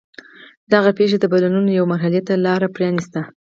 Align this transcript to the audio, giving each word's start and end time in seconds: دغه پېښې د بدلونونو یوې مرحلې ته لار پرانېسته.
دغه 0.73 0.89
پېښې 0.97 1.17
د 1.19 1.25
بدلونونو 1.33 1.69
یوې 1.77 1.89
مرحلې 1.93 2.21
ته 2.27 2.33
لار 2.45 2.61
پرانېسته. 2.75 3.21